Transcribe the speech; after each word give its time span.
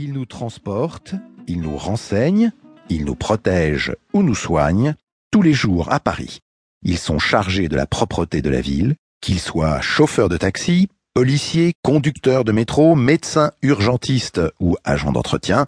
Ils 0.00 0.12
nous 0.12 0.26
transportent, 0.26 1.16
ils 1.48 1.60
nous 1.60 1.76
renseignent, 1.76 2.52
ils 2.88 3.04
nous 3.04 3.16
protègent 3.16 3.96
ou 4.12 4.22
nous 4.22 4.36
soignent 4.36 4.94
tous 5.32 5.42
les 5.42 5.52
jours 5.52 5.90
à 5.92 5.98
Paris. 5.98 6.38
Ils 6.84 6.98
sont 6.98 7.18
chargés 7.18 7.66
de 7.66 7.74
la 7.74 7.84
propreté 7.84 8.40
de 8.40 8.48
la 8.48 8.60
ville, 8.60 8.94
qu'ils 9.20 9.40
soient 9.40 9.80
chauffeurs 9.80 10.28
de 10.28 10.36
taxi, 10.36 10.86
policiers, 11.14 11.72
conducteurs 11.82 12.44
de 12.44 12.52
métro, 12.52 12.94
médecins 12.94 13.50
urgentistes 13.62 14.40
ou 14.60 14.76
agents 14.84 15.10
d'entretien. 15.10 15.66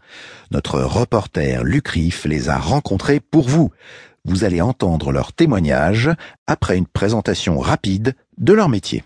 Notre 0.52 0.78
reporter 0.78 1.64
Luc 1.64 1.88
Riff 1.88 2.24
les 2.24 2.50
a 2.50 2.56
rencontrés 2.56 3.18
pour 3.18 3.48
vous. 3.48 3.72
Vous 4.24 4.44
allez 4.44 4.60
entendre 4.60 5.10
leurs 5.10 5.32
témoignages 5.32 6.08
après 6.46 6.78
une 6.78 6.86
présentation 6.86 7.58
rapide 7.58 8.14
de 8.38 8.52
leur 8.52 8.68
métier. 8.68 9.02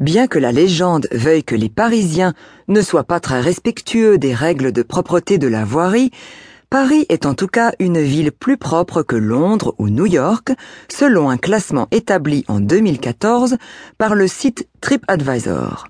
Bien 0.00 0.28
que 0.28 0.38
la 0.38 0.50
légende 0.50 1.06
veuille 1.12 1.44
que 1.44 1.54
les 1.54 1.68
Parisiens 1.68 2.32
ne 2.68 2.80
soient 2.80 3.04
pas 3.04 3.20
très 3.20 3.42
respectueux 3.42 4.16
des 4.16 4.32
règles 4.32 4.72
de 4.72 4.82
propreté 4.82 5.36
de 5.36 5.46
la 5.46 5.66
voirie, 5.66 6.10
Paris 6.70 7.04
est 7.10 7.26
en 7.26 7.34
tout 7.34 7.48
cas 7.48 7.72
une 7.78 8.00
ville 8.00 8.32
plus 8.32 8.56
propre 8.56 9.02
que 9.02 9.16
Londres 9.16 9.74
ou 9.78 9.90
New 9.90 10.06
York, 10.06 10.52
selon 10.90 11.28
un 11.28 11.36
classement 11.36 11.86
établi 11.90 12.46
en 12.48 12.60
2014 12.60 13.58
par 13.98 14.14
le 14.14 14.26
site 14.26 14.66
TripAdvisor. 14.80 15.88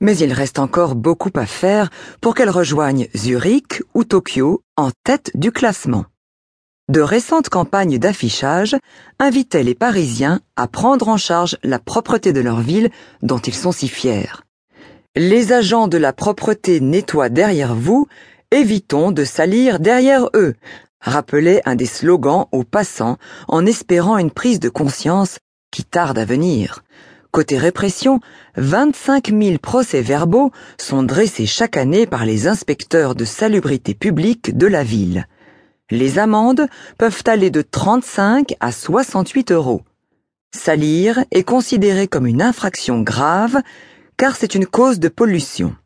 Mais 0.00 0.16
il 0.16 0.32
reste 0.32 0.58
encore 0.58 0.96
beaucoup 0.96 1.32
à 1.36 1.46
faire 1.46 1.90
pour 2.20 2.34
qu'elle 2.34 2.50
rejoigne 2.50 3.06
Zurich 3.14 3.82
ou 3.94 4.02
Tokyo 4.02 4.62
en 4.76 4.90
tête 5.04 5.30
du 5.34 5.52
classement. 5.52 6.06
De 6.90 7.00
récentes 7.00 7.48
campagnes 7.48 7.98
d'affichage 7.98 8.76
invitaient 9.18 9.62
les 9.62 9.74
Parisiens 9.74 10.40
à 10.54 10.68
prendre 10.68 11.08
en 11.08 11.16
charge 11.16 11.56
la 11.62 11.78
propreté 11.78 12.34
de 12.34 12.40
leur 12.42 12.60
ville 12.60 12.90
dont 13.22 13.38
ils 13.38 13.54
sont 13.54 13.72
si 13.72 13.88
fiers. 13.88 14.44
Les 15.16 15.52
agents 15.52 15.88
de 15.88 15.96
la 15.96 16.12
propreté 16.12 16.80
nettoient 16.80 17.30
derrière 17.30 17.74
vous, 17.74 18.06
évitons 18.50 19.12
de 19.12 19.24
salir 19.24 19.80
derrière 19.80 20.28
eux, 20.34 20.56
rappelait 21.00 21.62
un 21.64 21.74
des 21.74 21.86
slogans 21.86 22.48
aux 22.52 22.64
passants 22.64 23.16
en 23.48 23.64
espérant 23.64 24.18
une 24.18 24.30
prise 24.30 24.60
de 24.60 24.68
conscience 24.68 25.38
qui 25.70 25.84
tarde 25.84 26.18
à 26.18 26.26
venir. 26.26 26.84
Côté 27.30 27.56
répression, 27.56 28.20
25 28.56 29.32
000 29.32 29.58
procès-verbaux 29.58 30.52
sont 30.78 31.02
dressés 31.02 31.46
chaque 31.46 31.78
année 31.78 32.06
par 32.06 32.26
les 32.26 32.46
inspecteurs 32.46 33.14
de 33.14 33.24
salubrité 33.24 33.94
publique 33.94 34.56
de 34.56 34.66
la 34.66 34.84
ville. 34.84 35.26
Les 35.90 36.18
amendes 36.18 36.66
peuvent 36.98 37.22
aller 37.26 37.50
de 37.50 37.60
35 37.60 38.54
à 38.60 38.72
68 38.72 39.52
euros. 39.52 39.82
Salir 40.54 41.24
est 41.30 41.42
considéré 41.42 42.08
comme 42.08 42.26
une 42.26 42.40
infraction 42.40 43.02
grave 43.02 43.60
car 44.16 44.36
c'est 44.36 44.54
une 44.54 44.66
cause 44.66 44.98
de 44.98 45.08
pollution. 45.08 45.76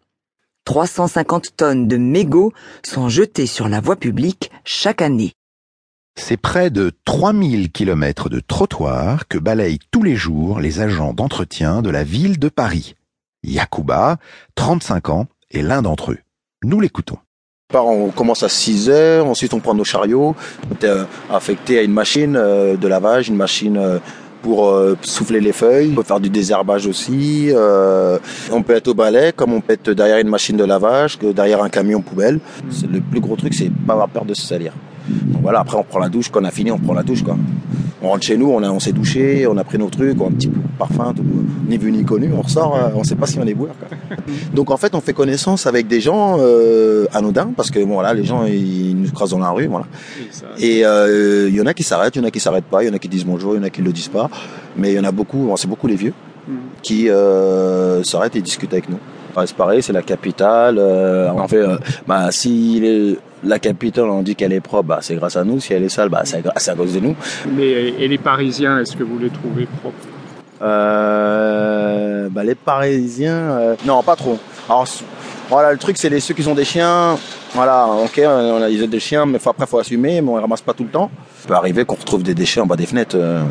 350 0.67 1.57
tonnes 1.57 1.89
de 1.89 1.97
mégots 1.97 2.53
sont 2.85 3.09
jetées 3.09 3.47
sur 3.47 3.69
la 3.69 3.81
voie 3.81 3.97
publique 3.97 4.53
chaque 4.65 5.03
année. 5.03 5.33
C'est 6.15 6.37
près 6.37 6.71
de 6.71 6.93
3000 7.05 7.73
kilomètres 7.73 8.29
de 8.29 8.41
trottoirs 8.41 9.27
que 9.29 9.39
balayent 9.39 9.79
tous 9.91 10.03
les 10.03 10.17
jours 10.17 10.61
les 10.61 10.81
agents 10.81 11.15
d'entretien 11.15 11.81
de 11.83 11.91
la 11.91 12.05
ville 12.05 12.39
de 12.39 12.49
Paris. 12.49 12.95
Yacouba, 13.43 14.19
35 14.55 15.09
ans, 15.09 15.27
est 15.51 15.63
l'un 15.63 15.83
d'entre 15.83 16.13
eux. 16.13 16.19
Nous 16.63 16.81
l'écoutons. 16.81 17.19
On 17.75 18.09
commence 18.09 18.43
à 18.43 18.49
6 18.49 18.89
heures, 18.89 19.27
ensuite 19.27 19.53
on 19.53 19.61
prend 19.61 19.75
nos 19.75 19.85
chariots, 19.85 20.35
on 20.71 20.87
est 20.87 20.91
affecté 21.31 21.79
à 21.79 21.83
une 21.83 21.93
machine 21.93 22.35
euh, 22.35 22.79
de 22.79 22.89
lavage, 22.89 23.29
une 23.29 23.37
machine 23.37 23.77
euh, 23.77 23.99
pour 24.41 24.71
euh, 24.71 24.97
souffler 25.03 25.39
les 25.39 25.53
feuilles. 25.53 25.91
On 25.93 25.97
peut 25.97 26.03
faire 26.03 26.19
du 26.19 26.31
désherbage 26.31 26.87
aussi. 26.87 27.53
on 28.51 28.63
peut 28.63 28.73
être 28.73 28.89
au 28.89 28.95
balai, 28.95 29.35
comme 29.37 29.53
on 29.53 29.61
peut 29.61 29.75
être 29.75 29.91
derrière 29.91 30.17
une 30.17 30.31
machine 30.31 30.57
de 30.57 30.65
lavage, 30.65 31.19
derrière 31.19 31.63
un 31.63 31.69
camion 31.69 32.01
poubelle. 32.01 32.41
Le 32.91 33.01
plus 33.03 33.21
gros 33.21 33.37
truc, 33.37 33.53
c'est 33.53 33.71
pas 33.71 33.93
avoir 33.93 34.09
peur 34.09 34.25
de 34.25 34.33
se 34.33 34.47
salir. 34.47 34.73
Voilà, 35.43 35.61
après 35.61 35.77
on 35.77 35.85
prend 35.85 35.99
la 35.99 36.09
douche, 36.09 36.31
quand 36.31 36.41
on 36.41 36.47
a 36.47 36.51
fini, 36.51 36.71
on 36.71 36.79
prend 36.79 36.95
la 36.95 37.03
douche 37.03 37.23
quoi. 37.23 37.37
On 38.01 38.11
rentre 38.11 38.25
chez 38.25 38.37
nous, 38.37 38.51
on, 38.51 38.63
a, 38.63 38.71
on 38.71 38.79
s'est 38.79 38.93
douché, 38.93 39.47
on 39.49 39.57
a 39.57 39.65
pris 39.65 39.77
nos 39.77 39.91
trucs, 39.91 40.21
un 40.21 40.31
petit 40.31 40.51
parfum, 40.79 41.13
tout, 41.15 41.25
ni 41.69 41.79
vu 41.79 41.91
ni 41.91 42.05
connu, 42.05 42.31
on 42.33 42.43
ressort, 42.43 42.77
euh, 42.77 42.91
on 42.95 43.03
sait 43.03 43.17
pas 43.17 43.27
si 43.27 43.39
on 43.41 43.47
est 43.47 43.55
boueur. 43.55 43.75
Donc 44.55 44.71
en 44.71 44.77
fait, 44.77 44.95
on 44.95 45.01
fait 45.01 45.13
connaissance 45.13 45.67
avec 45.67 45.89
des 45.89 46.01
gens 46.01 46.37
euh, 46.39 47.07
anodins 47.13 47.51
parce 47.57 47.73
que 47.73 47.81
bon 47.81 47.95
voilà, 47.95 48.15
les 48.15 48.25
gens 48.25 48.45
ils 48.45 48.95
nous 48.95 49.11
croisent 49.11 49.33
dans 49.33 49.41
la 49.41 49.51
rue, 49.51 49.67
voilà. 49.67 49.87
Et 50.59 50.81
il 50.81 50.85
euh, 50.85 51.51
y 51.51 51.61
en 51.61 51.67
a 51.67 51.75
qui 51.75 51.83
s'arrêtent, 51.83 52.15
il 52.15 52.21
y 52.21 52.25
en 52.25 52.29
a 52.29 52.31
qui 52.31 52.41
s'arrêtent 52.41 52.65
pas, 52.65 52.85
il 52.85 52.87
y 52.87 52.91
en 52.91 52.95
a 52.95 53.01
qui 53.01 53.09
disent 53.09 53.27
bonjour, 53.27 53.55
il 53.55 53.59
y 53.59 53.61
en 53.61 53.65
a 53.65 53.71
qui 53.71 53.83
le 53.83 53.93
disent 53.93 54.09
pas, 54.09 54.31
mais 54.77 54.93
il 54.93 54.97
y 54.97 55.01
en 55.01 55.05
a 55.05 55.13
beaucoup, 55.13 55.39
bon, 55.39 55.57
c'est 55.57 55.69
beaucoup 55.69 55.89
les 55.89 55.97
vieux 55.97 56.15
mm. 56.47 56.53
qui 56.83 57.09
s'arrêtent 58.05 58.37
et 58.37 58.43
discutent 58.43 58.73
avec 58.73 58.89
nous. 58.89 58.99
C'est 59.45 59.57
pareil, 59.57 59.83
c'est 59.83 59.93
la 59.93 60.03
capitale. 60.03 60.79
en 60.81 61.49
fait, 61.49 61.65
bah, 62.07 62.31
si 62.31 63.17
la 63.45 63.59
capitale, 63.59 64.05
on 64.05 64.23
dit 64.23 64.35
qu'elle 64.35 64.53
est 64.53 64.61
propre, 64.61 64.89
bah, 64.89 64.99
c'est 65.01 65.15
grâce 65.15 65.37
à 65.37 65.45
nous. 65.45 65.61
Si 65.61 65.73
elle 65.73 65.85
est 65.85 65.89
sale, 65.89 66.09
bah, 66.09 66.23
c'est 66.25 66.71
à 66.71 66.75
cause 66.75 66.95
de 66.95 67.01
nous. 67.01 67.17
Mais, 67.55 67.71
et 67.99 68.09
les 68.09 68.19
Parisiens, 68.19 68.81
est-ce 68.81 68.97
que 68.97 69.05
vous 69.05 69.19
les 69.19 69.31
trouvez 69.31 69.67
propres? 69.81 69.97
Euh, 70.63 72.29
bah, 72.31 72.45
Les 72.45 72.55
Parisiens, 72.55 73.33
euh, 73.33 73.77
non, 73.87 74.03
pas 74.03 74.17
trop. 74.17 74.39
Alors, 74.69 74.87
voilà, 75.49 75.73
le 75.73 75.79
truc, 75.79 75.97
c'est 75.97 76.11
les, 76.11 76.21
ceux 76.21 76.35
qui 76.35 76.47
ont 76.47 76.55
des 76.55 76.65
chiens. 76.65 77.17
Voilà, 77.55 77.87
ok, 77.87 78.21
on 78.25 78.63
a, 78.63 78.69
ils 78.69 78.85
ont 78.85 78.89
des 78.89 79.01
chiens, 79.01 79.25
mais 79.25 79.39
faut, 79.39 79.51
après, 79.51 79.67
faut 79.67 79.79
assumer, 79.79 80.21
mais 80.21 80.29
on 80.29 80.35
ramasse 80.35 80.61
pas 80.61 80.75
tout 80.75 80.85
le 80.85 80.91
temps. 80.91 81.11
Ça 81.41 81.49
peut 81.49 81.55
arriver 81.55 81.85
qu'on 81.85 81.95
retrouve 81.95 82.23
des 82.23 82.35
déchets 82.35 82.61
en 82.61 82.67
bas 82.67 82.77
des 82.77 82.87
fenêtres 82.87 83.17
euh, 83.19 83.43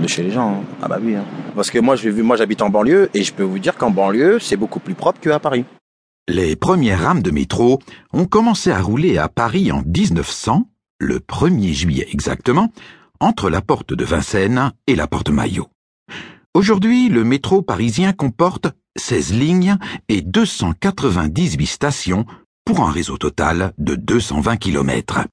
de 0.00 0.06
chez 0.06 0.22
les 0.22 0.30
gens. 0.30 0.50
Hein. 0.50 0.64
Ah 0.82 0.88
bah 0.88 0.98
oui. 1.02 1.16
Hein. 1.16 1.24
Parce 1.56 1.70
que 1.70 1.78
moi, 1.80 1.96
vu, 1.96 2.22
moi, 2.22 2.36
j'habite 2.36 2.62
en 2.62 2.68
banlieue, 2.68 3.10
et 3.14 3.24
je 3.24 3.32
peux 3.32 3.42
vous 3.42 3.58
dire 3.58 3.76
qu'en 3.76 3.90
banlieue, 3.90 4.38
c'est 4.40 4.56
beaucoup 4.56 4.78
plus 4.78 4.94
propre 4.94 5.20
qu'à 5.20 5.38
Paris. 5.40 5.64
Les 6.28 6.54
premières 6.54 7.02
rames 7.02 7.22
de 7.22 7.32
métro 7.32 7.80
ont 8.12 8.26
commencé 8.26 8.70
à 8.70 8.80
rouler 8.80 9.18
à 9.18 9.28
Paris 9.28 9.72
en 9.72 9.82
1900, 9.82 10.68
le 11.00 11.18
1er 11.18 11.72
juillet 11.72 12.06
exactement, 12.12 12.72
entre 13.18 13.50
la 13.50 13.60
porte 13.60 13.92
de 13.92 14.04
Vincennes 14.04 14.72
et 14.86 14.94
la 14.94 15.08
porte 15.08 15.30
Maillot. 15.30 15.66
Aujourd'hui, 16.54 17.08
le 17.08 17.24
métro 17.24 17.60
parisien 17.60 18.12
comporte 18.12 18.68
16 18.96 19.32
lignes 19.32 19.76
et 20.08 20.22
298 20.22 21.66
stations 21.66 22.24
pour 22.64 22.86
un 22.86 22.92
réseau 22.92 23.18
total 23.18 23.72
de 23.78 23.96
220 23.96 24.58
km. 24.58 25.26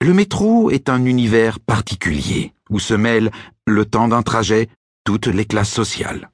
Le 0.00 0.14
métro 0.14 0.70
est 0.70 0.88
un 0.88 1.04
univers 1.06 1.58
particulier 1.58 2.52
où 2.70 2.78
se 2.78 2.94
mêlent 2.94 3.32
le 3.66 3.84
temps 3.84 4.06
d'un 4.06 4.22
trajet, 4.22 4.68
toutes 5.02 5.26
les 5.26 5.44
classes 5.44 5.72
sociales. 5.72 6.30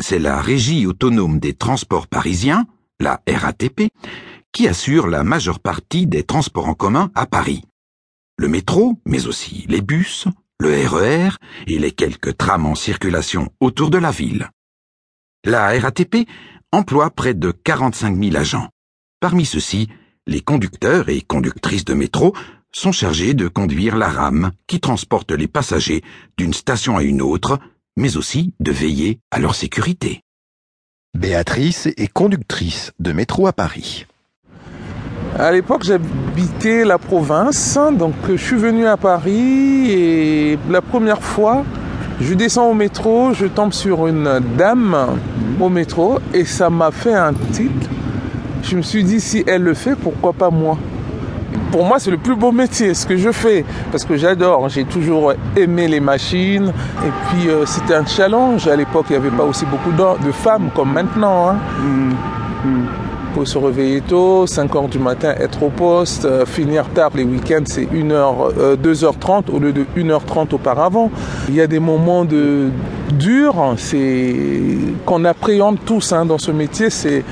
C'est 0.00 0.18
la 0.18 0.40
régie 0.40 0.84
autonome 0.84 1.38
des 1.38 1.54
transports 1.54 2.08
parisiens, 2.08 2.66
la 3.00 3.20
RATP, 3.28 3.90
qui 4.52 4.68
assure 4.68 5.06
la 5.06 5.24
majeure 5.24 5.60
partie 5.60 6.06
des 6.06 6.22
transports 6.22 6.68
en 6.68 6.74
commun 6.74 7.10
à 7.14 7.26
Paris. 7.26 7.64
Le 8.36 8.48
métro, 8.48 8.98
mais 9.04 9.26
aussi 9.26 9.66
les 9.68 9.80
bus, 9.80 10.26
le 10.60 10.70
RER 10.86 11.28
e 11.28 11.30
et 11.66 11.78
les 11.78 11.92
quelques 11.92 12.36
trams 12.36 12.66
en 12.66 12.74
circulation 12.74 13.50
autour 13.60 13.90
de 13.90 13.98
la 13.98 14.10
ville. 14.10 14.50
La 15.44 15.78
RATP 15.78 16.28
emploie 16.72 17.10
près 17.10 17.34
de 17.34 17.50
45 17.50 18.16
000 18.22 18.36
agents. 18.36 18.68
Parmi 19.20 19.44
ceux-ci, 19.44 19.88
les 20.26 20.40
conducteurs 20.40 21.08
et 21.08 21.20
conductrices 21.20 21.84
de 21.84 21.94
métro 21.94 22.34
sont 22.72 22.92
chargés 22.92 23.34
de 23.34 23.48
conduire 23.48 23.96
la 23.96 24.08
rame 24.08 24.52
qui 24.66 24.80
transporte 24.80 25.32
les 25.32 25.48
passagers 25.48 26.02
d'une 26.36 26.52
station 26.52 26.96
à 26.96 27.02
une 27.02 27.22
autre, 27.22 27.58
mais 27.96 28.16
aussi 28.16 28.54
de 28.60 28.72
veiller 28.72 29.20
à 29.30 29.38
leur 29.38 29.54
sécurité. 29.54 30.22
Béatrice 31.18 31.86
est 31.86 32.12
conductrice 32.12 32.92
de 33.00 33.10
métro 33.10 33.48
à 33.48 33.52
Paris. 33.52 34.06
À 35.36 35.50
l'époque, 35.50 35.82
j'habitais 35.82 36.84
la 36.84 36.96
province, 36.96 37.76
donc 37.98 38.14
je 38.28 38.36
suis 38.36 38.56
venu 38.56 38.86
à 38.86 38.96
Paris 38.96 39.90
et 39.90 40.58
la 40.70 40.80
première 40.80 41.20
fois, 41.20 41.64
je 42.20 42.34
descends 42.34 42.70
au 42.70 42.74
métro, 42.74 43.34
je 43.34 43.46
tombe 43.46 43.72
sur 43.72 44.06
une 44.06 44.38
dame 44.56 45.18
au 45.58 45.68
métro 45.68 46.20
et 46.32 46.44
ça 46.44 46.70
m'a 46.70 46.92
fait 46.92 47.14
un 47.14 47.32
tic. 47.50 47.72
Je 48.62 48.76
me 48.76 48.82
suis 48.82 49.02
dit, 49.02 49.20
si 49.20 49.42
elle 49.44 49.62
le 49.62 49.74
fait, 49.74 49.96
pourquoi 49.96 50.32
pas 50.32 50.50
moi? 50.50 50.78
Pour 51.70 51.84
moi, 51.84 51.98
c'est 51.98 52.10
le 52.10 52.16
plus 52.16 52.34
beau 52.34 52.52
métier, 52.52 52.94
ce 52.94 53.06
que 53.06 53.16
je 53.16 53.30
fais, 53.30 53.64
parce 53.90 54.04
que 54.04 54.16
j'adore. 54.16 54.68
J'ai 54.68 54.84
toujours 54.84 55.32
aimé 55.56 55.88
les 55.88 56.00
machines. 56.00 56.72
Et 57.04 57.10
puis, 57.28 57.48
euh, 57.48 57.66
c'était 57.66 57.94
un 57.94 58.06
challenge. 58.06 58.66
À 58.68 58.76
l'époque, 58.76 59.06
il 59.10 59.18
n'y 59.18 59.26
avait 59.26 59.36
pas 59.36 59.44
aussi 59.44 59.64
beaucoup 59.66 59.92
de 59.92 60.32
femmes 60.32 60.70
comme 60.74 60.92
maintenant. 60.92 61.50
Hein. 61.50 61.56
Faut 63.34 63.44
se 63.44 63.58
réveiller 63.58 64.00
tôt, 64.00 64.46
5 64.46 64.74
heures 64.74 64.88
du 64.88 64.98
matin, 64.98 65.34
être 65.38 65.62
au 65.62 65.68
poste, 65.68 66.24
euh, 66.24 66.46
finir 66.46 66.86
tard 66.94 67.10
les 67.14 67.24
week-ends, 67.24 67.64
c'est 67.66 67.84
1h, 67.84 68.76
2h30 68.82 69.50
euh, 69.50 69.52
au 69.52 69.58
lieu 69.58 69.72
de 69.72 69.84
1h30 69.96 70.54
auparavant. 70.54 71.10
Il 71.48 71.54
y 71.54 71.60
a 71.60 71.66
des 71.66 71.78
moments 71.78 72.24
de 72.24 72.70
durs, 73.12 73.74
c'est 73.76 74.34
qu'on 75.04 75.24
appréhende 75.26 75.78
tous 75.84 76.12
hein, 76.12 76.24
dans 76.24 76.38
ce 76.38 76.50
métier, 76.50 76.88
c'est 76.88 77.22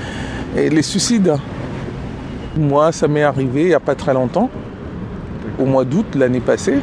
les 0.54 0.82
suicides. 0.82 1.34
Moi, 2.56 2.90
ça 2.92 3.06
m'est 3.06 3.22
arrivé 3.22 3.62
il 3.62 3.68
n'y 3.68 3.74
a 3.74 3.80
pas 3.80 3.94
très 3.94 4.14
longtemps, 4.14 4.48
au 5.58 5.66
mois 5.66 5.84
d'août 5.84 6.06
l'année 6.14 6.40
passée, 6.40 6.78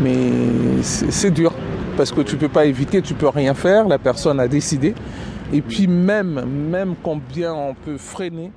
mais 0.00 0.82
c'est 0.82 1.30
dur 1.30 1.52
parce 1.96 2.10
que 2.10 2.22
tu 2.22 2.34
ne 2.34 2.40
peux 2.40 2.48
pas 2.48 2.64
éviter, 2.64 3.02
tu 3.02 3.14
ne 3.14 3.18
peux 3.18 3.28
rien 3.28 3.54
faire, 3.54 3.86
la 3.86 3.98
personne 3.98 4.40
a 4.40 4.48
décidé. 4.48 4.94
Et 5.52 5.60
puis 5.60 5.86
même, 5.86 6.44
même 6.70 6.94
combien 7.02 7.52
on 7.52 7.74
peut 7.74 7.98
freiner, 7.98 8.50